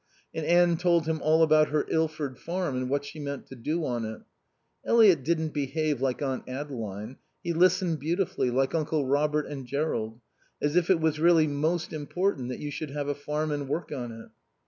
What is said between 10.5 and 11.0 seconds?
as if it